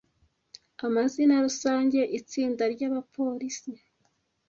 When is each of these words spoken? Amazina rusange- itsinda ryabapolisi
Amazina 0.85 1.33
rusange- 1.45 1.99
itsinda 2.17 2.63
ryabapolisi 2.73 3.71